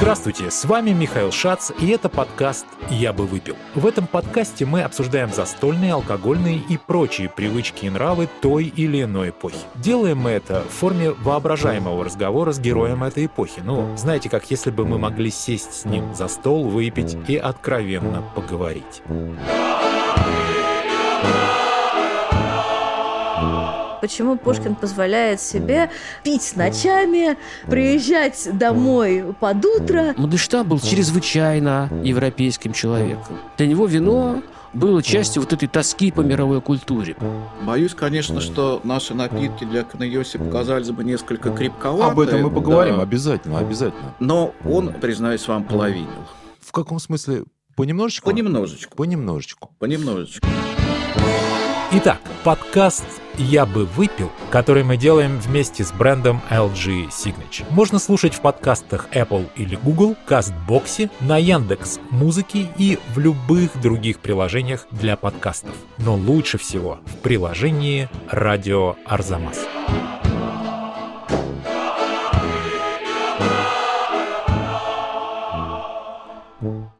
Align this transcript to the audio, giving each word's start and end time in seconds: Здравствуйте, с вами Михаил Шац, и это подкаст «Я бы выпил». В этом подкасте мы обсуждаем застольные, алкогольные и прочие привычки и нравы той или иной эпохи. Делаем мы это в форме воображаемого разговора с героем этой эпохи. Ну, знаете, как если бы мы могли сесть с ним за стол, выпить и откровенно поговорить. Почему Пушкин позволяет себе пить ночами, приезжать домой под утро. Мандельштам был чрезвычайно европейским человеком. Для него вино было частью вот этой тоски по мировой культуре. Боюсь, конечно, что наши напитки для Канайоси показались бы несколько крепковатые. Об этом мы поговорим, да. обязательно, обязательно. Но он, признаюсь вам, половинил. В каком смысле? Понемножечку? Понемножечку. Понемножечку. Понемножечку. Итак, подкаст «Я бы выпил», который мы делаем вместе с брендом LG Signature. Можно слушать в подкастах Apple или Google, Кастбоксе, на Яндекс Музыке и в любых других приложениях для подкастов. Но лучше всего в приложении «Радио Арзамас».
Здравствуйте, 0.00 0.50
с 0.50 0.64
вами 0.64 0.92
Михаил 0.92 1.30
Шац, 1.30 1.70
и 1.78 1.88
это 1.88 2.08
подкаст 2.08 2.64
«Я 2.88 3.12
бы 3.12 3.26
выпил». 3.26 3.54
В 3.74 3.86
этом 3.86 4.06
подкасте 4.06 4.64
мы 4.64 4.80
обсуждаем 4.80 5.30
застольные, 5.30 5.92
алкогольные 5.92 6.56
и 6.56 6.78
прочие 6.78 7.28
привычки 7.28 7.84
и 7.84 7.90
нравы 7.90 8.26
той 8.40 8.64
или 8.64 9.02
иной 9.02 9.28
эпохи. 9.28 9.58
Делаем 9.74 10.16
мы 10.16 10.30
это 10.30 10.62
в 10.62 10.72
форме 10.72 11.10
воображаемого 11.10 12.02
разговора 12.02 12.52
с 12.52 12.58
героем 12.58 13.04
этой 13.04 13.26
эпохи. 13.26 13.60
Ну, 13.62 13.94
знаете, 13.98 14.30
как 14.30 14.50
если 14.50 14.70
бы 14.70 14.86
мы 14.86 14.98
могли 14.98 15.30
сесть 15.30 15.74
с 15.74 15.84
ним 15.84 16.14
за 16.14 16.28
стол, 16.28 16.70
выпить 16.70 17.18
и 17.28 17.36
откровенно 17.36 18.24
поговорить. 18.34 19.02
Почему 24.00 24.36
Пушкин 24.36 24.74
позволяет 24.74 25.40
себе 25.40 25.90
пить 26.22 26.52
ночами, 26.56 27.36
приезжать 27.66 28.48
домой 28.52 29.34
под 29.38 29.64
утро. 29.64 30.14
Мандельштам 30.16 30.66
был 30.66 30.80
чрезвычайно 30.80 31.90
европейским 32.02 32.72
человеком. 32.72 33.38
Для 33.56 33.66
него 33.66 33.86
вино 33.86 34.42
было 34.72 35.02
частью 35.02 35.42
вот 35.42 35.52
этой 35.52 35.68
тоски 35.68 36.10
по 36.12 36.20
мировой 36.20 36.60
культуре. 36.60 37.16
Боюсь, 37.62 37.94
конечно, 37.94 38.40
что 38.40 38.80
наши 38.84 39.14
напитки 39.14 39.64
для 39.64 39.82
Канайоси 39.82 40.38
показались 40.38 40.90
бы 40.90 41.04
несколько 41.04 41.50
крепковатые. 41.50 42.12
Об 42.12 42.20
этом 42.20 42.42
мы 42.42 42.50
поговорим, 42.50 42.96
да. 42.96 43.02
обязательно, 43.02 43.58
обязательно. 43.58 44.14
Но 44.20 44.54
он, 44.64 44.92
признаюсь 44.94 45.46
вам, 45.48 45.64
половинил. 45.64 46.08
В 46.60 46.72
каком 46.72 47.00
смысле? 47.00 47.44
Понемножечку? 47.74 48.30
Понемножечку. 48.30 48.96
Понемножечку. 48.96 49.70
Понемножечку. 49.78 50.46
Итак, 51.92 52.20
подкаст 52.44 53.04
«Я 53.40 53.64
бы 53.64 53.86
выпил», 53.86 54.30
который 54.50 54.84
мы 54.84 54.98
делаем 54.98 55.38
вместе 55.38 55.82
с 55.82 55.92
брендом 55.92 56.42
LG 56.50 57.08
Signature. 57.08 57.64
Можно 57.70 57.98
слушать 57.98 58.34
в 58.34 58.40
подкастах 58.40 59.08
Apple 59.14 59.48
или 59.56 59.76
Google, 59.76 60.14
Кастбоксе, 60.26 61.08
на 61.20 61.38
Яндекс 61.38 62.00
Музыке 62.10 62.68
и 62.76 62.98
в 63.14 63.18
любых 63.18 63.80
других 63.80 64.18
приложениях 64.18 64.86
для 64.90 65.16
подкастов. 65.16 65.74
Но 65.96 66.16
лучше 66.16 66.58
всего 66.58 67.00
в 67.06 67.16
приложении 67.22 68.10
«Радио 68.28 68.96
Арзамас». 69.06 69.79